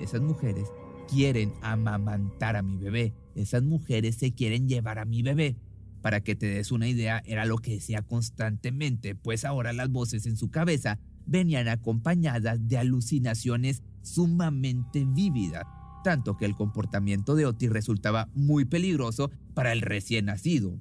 Esas 0.00 0.20
mujeres 0.20 0.66
quieren 1.08 1.52
amamantar 1.62 2.56
a 2.56 2.62
mi 2.62 2.76
bebé, 2.76 3.14
esas 3.36 3.62
mujeres 3.62 4.16
se 4.16 4.32
quieren 4.32 4.68
llevar 4.68 4.98
a 4.98 5.04
mi 5.04 5.22
bebé, 5.22 5.54
para 6.02 6.20
que 6.20 6.36
te 6.36 6.46
des 6.46 6.72
una 6.72 6.88
idea, 6.88 7.22
era 7.26 7.44
lo 7.44 7.58
que 7.58 7.72
decía 7.72 8.02
constantemente, 8.02 9.14
pues 9.14 9.44
ahora 9.44 9.72
las 9.72 9.90
voces 9.90 10.26
en 10.26 10.36
su 10.36 10.50
cabeza 10.50 10.98
venían 11.26 11.68
acompañadas 11.68 12.68
de 12.68 12.78
alucinaciones 12.78 13.82
sumamente 14.02 15.04
vívidas, 15.04 15.64
tanto 16.02 16.36
que 16.36 16.46
el 16.46 16.54
comportamiento 16.54 17.34
de 17.34 17.46
Otis 17.46 17.70
resultaba 17.70 18.28
muy 18.34 18.64
peligroso 18.64 19.30
para 19.54 19.72
el 19.72 19.82
recién 19.82 20.26
nacido. 20.26 20.78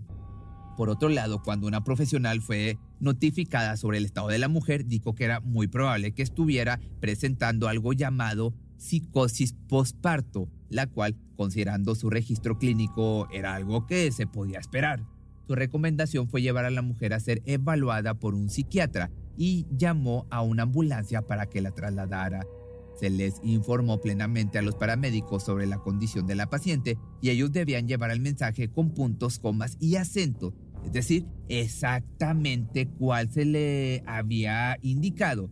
Por 0.78 0.90
otro 0.90 1.10
lado, 1.10 1.42
cuando 1.42 1.66
una 1.68 1.84
profesional 1.84 2.42
fue 2.42 2.78
notificada 3.00 3.78
sobre 3.78 3.98
el 3.98 4.06
estado 4.06 4.28
de 4.28 4.38
la 4.38 4.48
mujer, 4.48 4.86
dijo 4.86 5.16
que 5.16 5.26
era 5.26 5.40
muy 5.40 5.68
probable 5.68 6.14
que 6.14 6.22
estuviera 6.22 6.80
presentando 7.00 7.68
algo 7.68 7.94
llamado 7.94 8.54
psicosis 8.78 9.54
postparto, 9.68 10.50
la 10.70 10.88
cual, 10.88 11.16
considerando 11.36 11.96
su 11.96 12.10
registro 12.10 12.58
clínico, 12.58 13.28
era 13.32 13.56
algo 13.56 13.86
que 13.86 14.12
se 14.12 14.28
podía 14.28 14.60
esperar. 14.60 15.04
Su 15.48 15.56
recomendación 15.56 16.28
fue 16.28 16.42
llevar 16.42 16.66
a 16.66 16.70
la 16.70 16.82
mujer 16.82 17.14
a 17.14 17.20
ser 17.20 17.42
evaluada 17.46 18.16
por 18.16 18.36
un 18.36 18.50
psiquiatra 18.50 19.10
y 19.38 19.66
llamó 19.72 20.26
a 20.30 20.42
una 20.42 20.64
ambulancia 20.64 21.22
para 21.22 21.46
que 21.46 21.62
la 21.62 21.72
trasladara. 21.72 22.46
Se 23.00 23.10
les 23.10 23.40
informó 23.44 24.02
plenamente 24.02 24.58
a 24.58 24.62
los 24.62 24.76
paramédicos 24.76 25.44
sobre 25.44 25.68
la 25.68 25.78
condición 25.78 26.26
de 26.26 26.36
la 26.36 26.50
paciente 26.50 26.98
y 27.22 27.30
ellos 27.30 27.52
debían 27.52 27.88
llevar 27.88 28.12
el 28.12 28.20
mensaje 28.20 28.70
con 28.70 28.94
puntos, 28.94 29.40
comas 29.40 29.78
y 29.80 29.96
acentos, 29.96 30.54
es 30.84 30.92
decir, 30.92 31.26
exactamente 31.48 32.88
cuál 32.88 33.32
se 33.32 33.46
le 33.46 34.04
había 34.08 34.78
indicado 34.82 35.50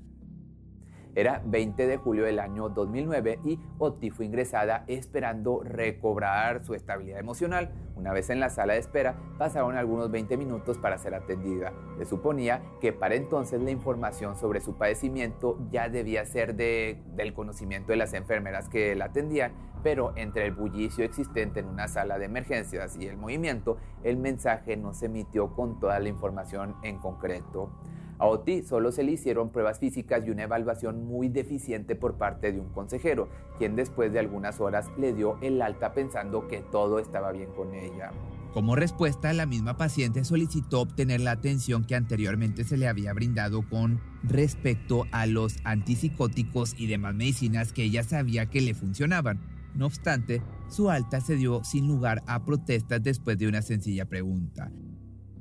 era 1.16 1.42
20 1.46 1.88
de 1.88 1.98
julio 1.98 2.26
del 2.26 2.40
año 2.40 2.70
2009 2.70 3.40
y 3.44 3.60
Oti 3.80 4.12
fue 4.12 4.26
ingresada 4.26 4.84
esperando 4.88 5.62
recobrar 5.64 6.64
su 6.64 6.74
estabilidad 6.74 7.20
emocional. 7.20 7.72
Una 7.96 8.12
vez 8.12 8.30
en 8.30 8.42
la 8.42 8.50
sala 8.50 8.74
de 8.74 8.80
espera, 8.80 9.16
pasaron 9.38 9.78
algunos 9.78 10.12
20 10.12 10.36
minutos 10.38 10.78
para 10.78 10.98
ser 10.98 11.16
atendida. 11.16 11.72
Se 11.98 12.06
suponía 12.06 12.62
que 12.82 12.92
para 12.92 13.16
entonces 13.16 13.62
la 13.62 13.72
información 13.72 14.36
sobre 14.36 14.60
su 14.60 14.78
padecimiento 14.78 15.58
ya 15.72 15.88
debía 15.88 16.26
ser 16.26 16.56
de, 16.56 17.02
del 17.16 17.34
conocimiento 17.34 17.94
de 17.94 17.98
las 17.98 18.14
enfermeras 18.14 18.68
que 18.68 18.96
la 18.96 19.06
atendían, 19.06 19.54
pero 19.82 20.14
entre 20.16 20.46
el 20.46 20.52
bullicio 20.52 21.06
existente 21.06 21.62
en 21.62 21.68
una 21.68 21.88
sala 21.88 22.18
de 22.18 22.26
emergencias 22.26 22.98
y 23.00 23.08
el 23.08 23.18
movimiento, 23.18 23.78
el 24.04 24.18
mensaje 24.18 24.76
no 24.76 24.94
se 24.94 25.06
emitió 25.06 25.54
con 25.54 25.80
toda 25.80 26.00
la 26.00 26.10
información 26.10 26.76
en 26.84 26.98
concreto. 26.98 27.70
A 28.18 28.28
Oti 28.28 28.64
solo 28.64 28.94
se 28.94 29.04
le 29.04 29.12
hicieron 29.12 29.50
pruebas 29.50 29.80
físicas 29.80 30.26
y 30.26 30.30
una 30.30 30.44
evaluación 30.44 31.06
muy 31.06 31.28
deficiente 31.28 31.96
por 31.96 32.16
parte 32.16 32.54
de 32.54 32.62
un 32.62 32.70
consejero, 32.70 33.28
quien 33.58 33.76
después 33.76 34.14
de 34.14 34.20
algunas 34.20 34.62
horas 34.62 34.90
le 34.98 35.14
dio 35.14 35.38
el 35.42 35.62
alta 35.62 35.94
pensando 35.94 36.48
que 36.48 36.62
todo 36.72 37.00
estaba 37.00 37.34
bien 37.34 37.50
con 37.52 37.74
ella. 37.74 38.12
Como 38.54 38.78
respuesta, 38.78 39.34
la 39.34 39.46
misma 39.46 39.76
paciente 39.76 40.24
solicitó 40.24 40.80
obtener 40.80 41.20
la 41.20 41.32
atención 41.32 41.84
que 41.84 41.96
anteriormente 41.96 42.64
se 42.64 42.78
le 42.78 42.88
había 42.88 43.12
brindado 43.12 43.68
con 43.68 44.00
respecto 44.24 45.08
a 45.12 45.26
los 45.26 45.58
antipsicóticos 45.66 46.74
y 46.78 46.88
demás 46.88 47.16
medicinas 47.16 47.74
que 47.74 47.84
ella 47.84 48.04
sabía 48.04 48.46
que 48.46 48.62
le 48.62 48.74
funcionaban. 48.74 49.42
No 49.74 49.88
obstante, 49.88 50.42
su 50.70 50.90
alta 50.90 51.20
se 51.20 51.36
dio 51.36 51.66
sin 51.66 51.86
lugar 51.86 52.24
a 52.28 52.46
protestas 52.46 53.04
después 53.04 53.38
de 53.38 53.50
una 53.50 53.62
sencilla 53.62 54.06
pregunta 54.06 54.72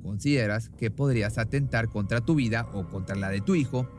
consideras 0.05 0.69
que 0.69 0.91
podrías 0.91 1.39
atentar 1.39 1.89
contra 1.89 2.21
tu 2.21 2.35
vida 2.35 2.69
o 2.73 2.87
contra 2.87 3.15
la 3.15 3.29
de 3.29 3.41
tu 3.41 3.55
hijo, 3.55 3.89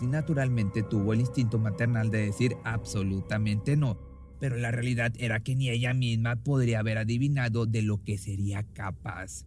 y 0.00 0.06
naturalmente 0.06 0.82
tuvo 0.82 1.12
el 1.12 1.20
instinto 1.20 1.58
maternal 1.58 2.10
de 2.10 2.26
decir 2.26 2.56
absolutamente 2.64 3.76
no, 3.76 3.98
pero 4.38 4.56
la 4.56 4.70
realidad 4.70 5.12
era 5.18 5.40
que 5.40 5.56
ni 5.56 5.68
ella 5.68 5.92
misma 5.92 6.36
podría 6.36 6.78
haber 6.78 6.98
adivinado 6.98 7.66
de 7.66 7.82
lo 7.82 8.02
que 8.02 8.16
sería 8.16 8.62
capaz. 8.74 9.44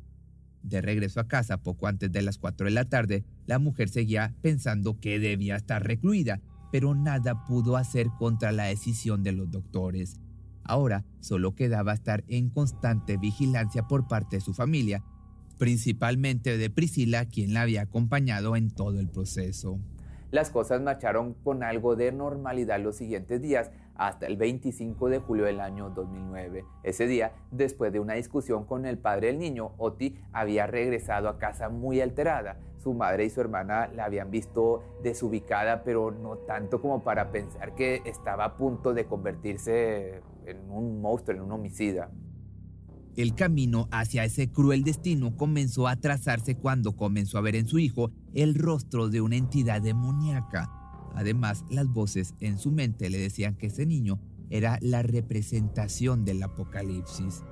De 0.62 0.82
regreso 0.82 1.20
a 1.20 1.28
casa 1.28 1.58
poco 1.58 1.88
antes 1.88 2.12
de 2.12 2.22
las 2.22 2.38
4 2.38 2.66
de 2.66 2.72
la 2.72 2.86
tarde, 2.86 3.24
la 3.46 3.60
mujer 3.60 3.90
seguía 3.90 4.36
pensando 4.42 5.00
que 5.00 5.20
debía 5.20 5.56
estar 5.56 5.84
recluida, 5.84 6.42
pero 6.72 6.96
nada 6.96 7.46
pudo 7.46 7.78
hacer 7.78 8.08
contra 8.18 8.52
la 8.52 8.66
decisión 8.66 9.24
de 9.24 9.32
los 9.32 9.52
doctores. 9.52 10.20
Ahora 10.64 11.06
solo 11.20 11.56
quedaba 11.56 11.94
estar 11.94 12.24
en 12.28 12.50
constante 12.50 13.18
vigilancia 13.18 13.88
por 13.88 14.08
parte 14.08 14.38
de 14.38 14.42
su 14.42 14.54
familia 14.54 15.04
principalmente 15.58 16.58
de 16.58 16.70
Priscila, 16.70 17.26
quien 17.26 17.54
la 17.54 17.62
había 17.62 17.84
acompañado 17.84 18.56
en 18.56 18.70
todo 18.70 19.00
el 19.00 19.10
proceso. 19.10 19.80
Las 20.32 20.50
cosas 20.50 20.82
marcharon 20.82 21.36
con 21.44 21.62
algo 21.64 21.96
de 21.96 22.12
normalidad 22.12 22.80
los 22.80 22.96
siguientes 22.96 23.42
días, 23.42 23.70
hasta 23.96 24.26
el 24.26 24.38
25 24.38 25.10
de 25.10 25.20
julio 25.20 25.46
del 25.46 25.60
año 25.60 25.90
2009. 25.92 26.66
Ese 26.84 27.06
día, 27.06 27.34
después 27.52 27.94
de 27.94 28.00
una 28.00 28.16
discusión 28.16 28.66
con 28.66 28.86
el 28.86 28.98
padre 28.98 29.28
del 29.28 29.40
niño, 29.40 29.74
Oti 29.78 30.18
había 30.32 30.66
regresado 30.68 31.30
a 31.30 31.38
casa 31.38 31.70
muy 31.70 32.02
alterada. 32.02 32.58
Su 32.80 32.94
madre 32.94 33.26
y 33.26 33.30
su 33.30 33.42
hermana 33.42 33.88
la 33.94 34.06
habían 34.06 34.32
visto 34.32 34.84
desubicada, 35.04 35.84
pero 35.84 36.12
no 36.12 36.38
tanto 36.38 36.82
como 36.82 37.04
para 37.04 37.32
pensar 37.32 37.76
que 37.76 38.02
estaba 38.06 38.46
a 38.46 38.58
punto 38.58 38.94
de 38.94 39.06
convertirse 39.06 40.22
en 40.46 40.70
un 40.70 41.00
monstruo, 41.00 41.38
en 41.38 41.44
un 41.44 41.52
homicida. 41.52 42.10
El 43.16 43.36
camino 43.36 43.88
hacia 43.92 44.26
ese 44.26 44.50
cruel 44.50 44.84
destino 44.84 45.38
comenzó 45.38 45.88
a 45.88 45.98
trazarse 45.98 46.56
cuando 46.56 46.96
comenzó 46.96 47.38
a 47.38 47.42
ver 47.42 47.56
en 47.56 47.68
su 47.68 47.78
hijo 47.78 48.12
el 48.34 48.56
rostro 48.56 49.10
de 49.10 49.22
una 49.22 49.36
entidad 49.36 49.84
demoníaca. 49.84 50.72
Además, 51.14 51.64
las 51.70 51.88
voces 51.88 52.34
en 52.40 52.58
su 52.58 52.72
mente 52.72 53.12
le 53.12 53.20
decían 53.20 53.56
que 53.56 53.68
ese 53.68 53.86
niño 53.86 54.20
era 54.50 54.80
la 54.82 55.04
representación 55.04 56.26
del 56.26 56.42
apocalipsis. 56.42 57.44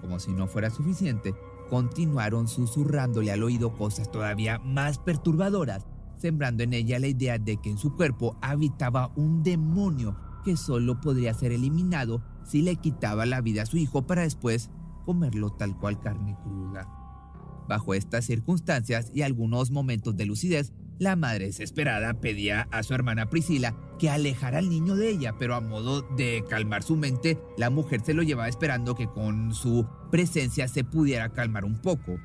Como 0.00 0.20
si 0.20 0.32
no 0.32 0.46
fuera 0.46 0.70
suficiente, 0.70 1.34
continuaron 1.68 2.46
susurrándole 2.46 3.32
al 3.32 3.42
oído 3.42 3.76
cosas 3.76 4.10
todavía 4.10 4.60
más 4.60 4.98
perturbadoras, 4.98 5.84
sembrando 6.16 6.62
en 6.62 6.74
ella 6.74 7.00
la 7.00 7.08
idea 7.08 7.38
de 7.38 7.56
que 7.56 7.70
en 7.70 7.78
su 7.78 7.96
cuerpo 7.96 8.36
habitaba 8.40 9.12
un 9.16 9.42
demonio 9.42 10.16
que 10.44 10.56
solo 10.56 11.00
podría 11.00 11.34
ser 11.34 11.50
eliminado 11.50 12.22
si 12.44 12.62
le 12.62 12.76
quitaba 12.76 13.26
la 13.26 13.40
vida 13.40 13.62
a 13.62 13.66
su 13.66 13.78
hijo 13.78 14.06
para 14.06 14.22
después 14.22 14.70
comerlo 15.04 15.50
tal 15.50 15.76
cual 15.76 16.00
carne 16.00 16.36
cruda. 16.42 16.88
Bajo 17.68 17.94
estas 17.94 18.24
circunstancias 18.24 19.10
y 19.14 19.22
algunos 19.22 19.70
momentos 19.70 20.16
de 20.16 20.26
lucidez, 20.26 20.72
la 20.98 21.16
madre 21.16 21.46
desesperada 21.46 22.14
pedía 22.14 22.68
a 22.70 22.82
su 22.82 22.94
hermana 22.94 23.30
Priscila 23.30 23.74
que 23.98 24.10
alejara 24.10 24.58
al 24.58 24.68
niño 24.68 24.94
de 24.94 25.10
ella, 25.10 25.34
pero 25.38 25.54
a 25.54 25.60
modo 25.60 26.02
de 26.02 26.44
calmar 26.48 26.82
su 26.82 26.96
mente, 26.96 27.38
la 27.56 27.70
mujer 27.70 28.02
se 28.04 28.14
lo 28.14 28.22
llevaba 28.22 28.48
esperando 28.48 28.94
que 28.94 29.08
con 29.08 29.54
su 29.54 29.86
presencia 30.10 30.68
se 30.68 30.84
pudiera 30.84 31.30
calmar 31.30 31.64
un 31.64 31.78
poco. 31.80 32.18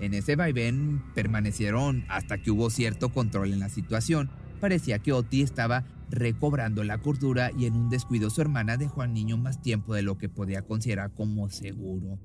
En 0.00 0.14
ese 0.14 0.36
vaivén 0.36 1.02
permanecieron 1.14 2.04
hasta 2.08 2.38
que 2.38 2.50
hubo 2.50 2.70
cierto 2.70 3.10
control 3.10 3.52
en 3.52 3.60
la 3.60 3.68
situación. 3.68 4.30
Parecía 4.60 4.98
que 4.98 5.12
Oti 5.12 5.42
estaba 5.42 5.84
recobrando 6.10 6.84
la 6.84 6.98
cordura 6.98 7.50
y 7.56 7.66
en 7.66 7.76
un 7.76 7.88
descuido 7.88 8.30
su 8.30 8.40
hermana 8.40 8.76
dejó 8.76 9.02
al 9.02 9.14
niño 9.14 9.38
más 9.38 9.62
tiempo 9.62 9.94
de 9.94 10.02
lo 10.02 10.18
que 10.18 10.28
podía 10.28 10.62
considerar 10.62 11.12
como 11.14 11.48
seguro. 11.48 12.18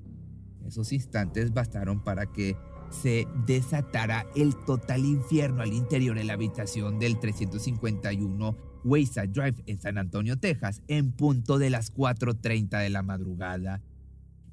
Esos 0.66 0.92
instantes 0.92 1.54
bastaron 1.54 2.00
para 2.00 2.26
que 2.26 2.56
se 2.90 3.26
desatara 3.46 4.26
el 4.34 4.56
total 4.64 5.04
infierno 5.04 5.62
al 5.62 5.72
interior 5.72 6.16
de 6.16 6.24
la 6.24 6.34
habitación 6.34 6.98
del 6.98 7.18
351 7.18 8.56
Wayside 8.84 9.28
Drive 9.28 9.62
en 9.66 9.80
San 9.80 9.98
Antonio, 9.98 10.38
Texas, 10.38 10.82
en 10.86 11.12
punto 11.12 11.58
de 11.58 11.70
las 11.70 11.92
4.30 11.92 12.80
de 12.80 12.90
la 12.90 13.02
madrugada. 13.02 13.82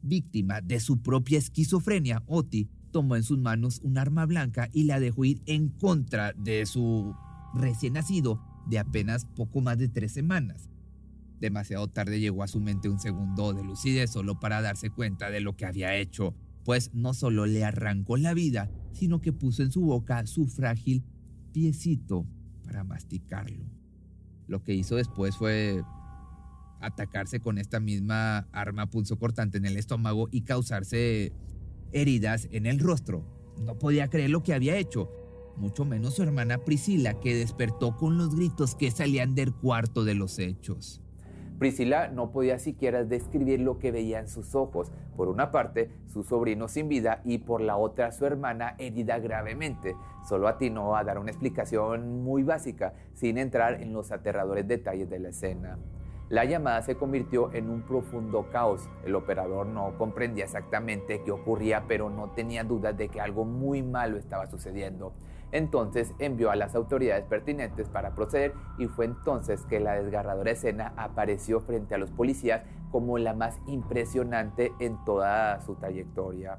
Víctima 0.01 0.61
de 0.61 0.79
su 0.79 1.01
propia 1.01 1.37
esquizofrenia, 1.37 2.23
Oti 2.27 2.69
tomó 2.91 3.15
en 3.15 3.23
sus 3.23 3.39
manos 3.39 3.79
un 3.83 3.97
arma 3.97 4.25
blanca 4.25 4.69
y 4.73 4.83
la 4.83 4.99
dejó 4.99 5.25
ir 5.25 5.41
en 5.45 5.69
contra 5.69 6.33
de 6.33 6.65
su 6.65 7.15
recién 7.53 7.93
nacido 7.93 8.41
de 8.67 8.79
apenas 8.79 9.25
poco 9.25 9.61
más 9.61 9.77
de 9.77 9.89
tres 9.89 10.11
semanas. 10.11 10.69
Demasiado 11.39 11.87
tarde 11.87 12.19
llegó 12.19 12.43
a 12.43 12.47
su 12.47 12.61
mente 12.61 12.89
un 12.89 12.99
segundo 12.99 13.53
de 13.53 13.63
lucidez 13.63 14.11
solo 14.11 14.39
para 14.39 14.61
darse 14.61 14.89
cuenta 14.89 15.29
de 15.29 15.41
lo 15.41 15.57
que 15.57 15.65
había 15.65 15.95
hecho, 15.95 16.35
pues 16.63 16.93
no 16.93 17.13
solo 17.13 17.45
le 17.45 17.65
arrancó 17.65 18.17
la 18.17 18.33
vida, 18.33 18.71
sino 18.93 19.19
que 19.19 19.33
puso 19.33 19.63
en 19.63 19.71
su 19.71 19.81
boca 19.81 20.25
su 20.25 20.47
frágil 20.47 21.03
piecito 21.51 22.25
para 22.63 22.83
masticarlo. 22.83 23.65
Lo 24.47 24.63
que 24.63 24.73
hizo 24.73 24.95
después 24.95 25.35
fue 25.35 25.83
atacarse 26.79 27.39
con 27.39 27.57
esta 27.57 27.79
misma 27.79 28.47
arma 28.51 28.89
cortante 29.19 29.57
en 29.57 29.65
el 29.65 29.77
estómago 29.77 30.27
y 30.31 30.41
causarse 30.41 31.33
heridas 31.91 32.47
en 32.51 32.65
el 32.65 32.79
rostro. 32.79 33.25
No 33.61 33.77
podía 33.77 34.09
creer 34.09 34.29
lo 34.29 34.43
que 34.43 34.53
había 34.53 34.77
hecho, 34.77 35.09
mucho 35.57 35.85
menos 35.85 36.15
su 36.15 36.23
hermana 36.23 36.57
Priscila, 36.59 37.19
que 37.19 37.35
despertó 37.35 37.95
con 37.97 38.17
los 38.17 38.35
gritos 38.35 38.75
que 38.75 38.91
salían 38.91 39.35
del 39.35 39.53
cuarto 39.53 40.03
de 40.03 40.15
los 40.15 40.39
hechos. 40.39 41.01
Priscila 41.59 42.09
no 42.09 42.31
podía 42.31 42.59
siquiera 42.59 43.05
describir 43.05 43.61
lo 43.61 43.79
que 43.79 43.91
veía 43.91 44.19
en 44.19 44.27
sus 44.27 44.55
ojos. 44.55 44.91
Por 45.15 45.29
una 45.29 45.51
parte, 45.51 45.91
su 46.07 46.23
sobrino 46.23 46.67
sin 46.67 46.89
vida 46.89 47.21
y 47.23 47.37
por 47.37 47.61
la 47.61 47.77
otra, 47.77 48.11
su 48.11 48.25
hermana 48.25 48.75
herida 48.79 49.19
gravemente. 49.19 49.95
Solo 50.27 50.47
atinó 50.47 50.95
a 50.95 51.03
dar 51.03 51.19
una 51.19 51.31
explicación 51.31 52.23
muy 52.23 52.43
básica, 52.43 52.93
sin 53.13 53.37
entrar 53.37 53.81
en 53.81 53.93
los 53.93 54.11
aterradores 54.11 54.67
detalles 54.67 55.09
de 55.09 55.19
la 55.19 55.29
escena. 55.29 55.77
La 56.29 56.45
llamada 56.45 56.81
se 56.81 56.95
convirtió 56.95 57.53
en 57.53 57.69
un 57.69 57.83
profundo 57.83 58.49
caos. 58.51 58.89
El 59.05 59.13
operador 59.13 59.67
no 59.67 59.97
comprendía 59.97 60.45
exactamente 60.45 61.21
qué 61.23 61.31
ocurría, 61.31 61.83
pero 61.87 62.09
no 62.09 62.31
tenía 62.31 62.63
dudas 62.63 62.97
de 62.97 63.09
que 63.09 63.21
algo 63.21 63.45
muy 63.45 63.83
malo 63.83 64.17
estaba 64.17 64.47
sucediendo. 64.47 65.13
Entonces 65.53 66.15
envió 66.17 66.49
a 66.49 66.55
las 66.55 66.73
autoridades 66.73 67.25
pertinentes 67.25 67.87
para 67.87 68.15
proceder 68.15 68.55
y 68.79 68.87
fue 68.87 69.05
entonces 69.05 69.65
que 69.67 69.79
la 69.79 69.93
desgarradora 69.93 70.49
escena 70.49 70.93
apareció 70.97 71.61
frente 71.61 71.93
a 71.93 71.99
los 71.99 72.09
policías 72.09 72.63
como 72.91 73.19
la 73.19 73.35
más 73.35 73.59
impresionante 73.67 74.73
en 74.79 74.97
toda 75.05 75.61
su 75.61 75.75
trayectoria. 75.75 76.57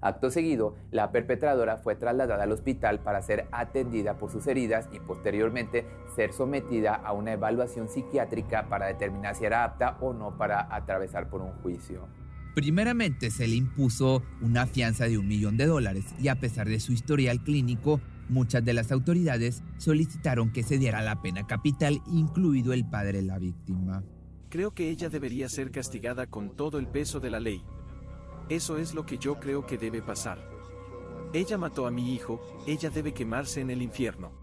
Acto 0.00 0.30
seguido, 0.30 0.76
la 0.92 1.10
perpetradora 1.10 1.76
fue 1.76 1.96
trasladada 1.96 2.44
al 2.44 2.52
hospital 2.52 3.00
para 3.00 3.20
ser 3.20 3.48
atendida 3.50 4.14
por 4.14 4.30
sus 4.30 4.46
heridas 4.46 4.88
y 4.92 5.00
posteriormente 5.00 5.84
ser 6.14 6.32
sometida 6.32 6.94
a 6.94 7.12
una 7.12 7.32
evaluación 7.32 7.88
psiquiátrica 7.88 8.68
para 8.68 8.86
determinar 8.86 9.34
si 9.34 9.44
era 9.44 9.64
apta 9.64 9.96
o 10.00 10.12
no 10.12 10.38
para 10.38 10.72
atravesar 10.72 11.28
por 11.28 11.40
un 11.40 11.52
juicio. 11.62 12.21
Primeramente 12.54 13.30
se 13.30 13.48
le 13.48 13.56
impuso 13.56 14.22
una 14.42 14.66
fianza 14.66 15.06
de 15.06 15.16
un 15.16 15.26
millón 15.26 15.56
de 15.56 15.66
dólares 15.66 16.04
y 16.20 16.28
a 16.28 16.38
pesar 16.38 16.68
de 16.68 16.80
su 16.80 16.92
historial 16.92 17.42
clínico, 17.42 18.00
muchas 18.28 18.62
de 18.62 18.74
las 18.74 18.92
autoridades 18.92 19.62
solicitaron 19.78 20.52
que 20.52 20.62
se 20.62 20.76
diera 20.76 21.00
la 21.00 21.22
pena 21.22 21.46
capital, 21.46 22.02
incluido 22.12 22.74
el 22.74 22.84
padre 22.84 23.22
de 23.22 23.26
la 23.26 23.38
víctima. 23.38 24.04
Creo 24.50 24.74
que 24.74 24.90
ella 24.90 25.08
debería 25.08 25.48
ser 25.48 25.70
castigada 25.70 26.26
con 26.26 26.54
todo 26.54 26.78
el 26.78 26.88
peso 26.88 27.20
de 27.20 27.30
la 27.30 27.40
ley. 27.40 27.64
Eso 28.50 28.76
es 28.76 28.92
lo 28.92 29.06
que 29.06 29.16
yo 29.16 29.40
creo 29.40 29.64
que 29.64 29.78
debe 29.78 30.02
pasar. 30.02 30.46
Ella 31.32 31.56
mató 31.56 31.86
a 31.86 31.90
mi 31.90 32.12
hijo, 32.12 32.42
ella 32.66 32.90
debe 32.90 33.14
quemarse 33.14 33.62
en 33.62 33.70
el 33.70 33.80
infierno. 33.80 34.41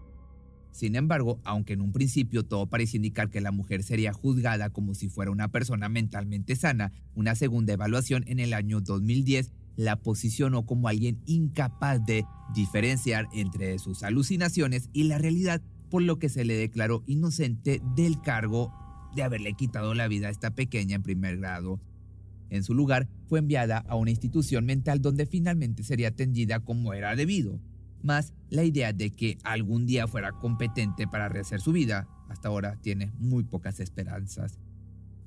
Sin 0.72 0.94
embargo, 0.94 1.40
aunque 1.44 1.72
en 1.72 1.80
un 1.80 1.92
principio 1.92 2.44
todo 2.44 2.66
parecía 2.66 2.98
indicar 2.98 3.30
que 3.30 3.40
la 3.40 3.52
mujer 3.52 3.82
sería 3.82 4.12
juzgada 4.12 4.70
como 4.70 4.94
si 4.94 5.08
fuera 5.08 5.30
una 5.30 5.48
persona 5.48 5.88
mentalmente 5.88 6.54
sana, 6.56 6.92
una 7.14 7.34
segunda 7.34 7.72
evaluación 7.72 8.24
en 8.28 8.38
el 8.38 8.54
año 8.54 8.80
2010 8.80 9.50
la 9.76 9.96
posicionó 9.96 10.66
como 10.66 10.88
alguien 10.88 11.18
incapaz 11.26 12.04
de 12.04 12.24
diferenciar 12.54 13.28
entre 13.32 13.78
sus 13.78 14.02
alucinaciones 14.02 14.88
y 14.92 15.04
la 15.04 15.18
realidad, 15.18 15.62
por 15.90 16.02
lo 16.02 16.18
que 16.18 16.28
se 16.28 16.44
le 16.44 16.54
declaró 16.54 17.02
inocente 17.06 17.80
del 17.96 18.20
cargo 18.20 18.72
de 19.16 19.22
haberle 19.22 19.54
quitado 19.54 19.94
la 19.94 20.06
vida 20.06 20.28
a 20.28 20.30
esta 20.30 20.54
pequeña 20.54 20.96
en 20.96 21.02
primer 21.02 21.38
grado. 21.38 21.80
En 22.48 22.62
su 22.62 22.74
lugar, 22.74 23.08
fue 23.26 23.38
enviada 23.38 23.78
a 23.78 23.96
una 23.96 24.10
institución 24.10 24.66
mental 24.66 25.00
donde 25.00 25.26
finalmente 25.26 25.82
sería 25.82 26.08
atendida 26.08 26.60
como 26.60 26.94
era 26.94 27.16
debido 27.16 27.60
más 28.02 28.32
la 28.48 28.64
idea 28.64 28.92
de 28.92 29.10
que 29.10 29.38
algún 29.44 29.86
día 29.86 30.06
fuera 30.06 30.32
competente 30.32 31.06
para 31.06 31.28
rehacer 31.28 31.60
su 31.60 31.72
vida, 31.72 32.08
hasta 32.28 32.48
ahora 32.48 32.76
tiene 32.80 33.12
muy 33.18 33.44
pocas 33.44 33.80
esperanzas. 33.80 34.58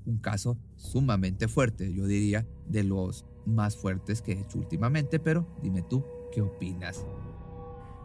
Un 0.05 0.17
caso 0.17 0.57
sumamente 0.75 1.47
fuerte, 1.47 1.93
yo 1.93 2.05
diría, 2.05 2.45
de 2.67 2.83
los 2.83 3.25
más 3.45 3.77
fuertes 3.77 4.21
que 4.21 4.33
he 4.33 4.39
hecho 4.39 4.57
últimamente, 4.57 5.19
pero 5.19 5.47
dime 5.62 5.81
tú, 5.81 6.03
¿qué 6.31 6.41
opinas? 6.41 7.05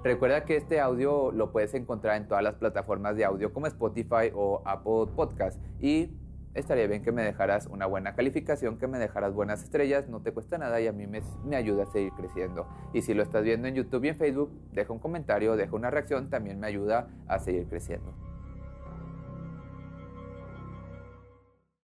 Recuerda 0.05 0.45
que 0.45 0.57
este 0.57 0.81
audio 0.81 1.33
lo 1.33 1.51
puedes 1.51 1.75
encontrar 1.75 2.17
en 2.17 2.29
todas 2.29 2.43
las 2.43 2.55
plataformas 2.55 3.17
de 3.17 3.25
audio 3.25 3.53
como 3.53 3.67
Spotify 3.67 4.31
o 4.33 4.63
Apple 4.65 5.13
Podcast 5.17 5.61
y 5.81 6.11
estaría 6.59 6.87
bien 6.87 7.03
que 7.03 7.13
me 7.13 7.23
dejaras 7.23 7.67
una 7.67 7.87
buena 7.87 8.15
calificación, 8.15 8.79
que 8.79 8.87
me 8.87 8.99
dejaras 8.99 9.33
buenas 9.33 9.63
estrellas, 9.63 10.09
no 10.09 10.21
te 10.21 10.33
cuesta 10.33 10.59
nada 10.59 10.81
y 10.81 10.87
a 10.87 10.93
mí 10.93 11.07
me, 11.07 11.23
me, 11.45 11.57
ayuda 11.57 11.85
a 11.85 11.87
seguir 11.87 12.13
creciendo. 12.13 12.67
Y 12.93 13.03
si 13.03 13.15
lo 13.15 13.23
estás 13.23 13.45
viendo 13.45 13.69
en 13.69 13.75
YouTube 13.75 14.05
y 14.05 14.09
en 14.09 14.17
Facebook, 14.17 14.51
deja 14.73 14.93
un 14.93 14.99
comentario, 14.99 15.57
deja 15.57 15.75
una 15.75 15.91
reacción, 15.91 16.31
también 16.31 16.61
me 16.61 16.67
ayuda 16.67 17.09
a 17.27 17.39
seguir 17.39 17.67
creciendo. 17.67 18.28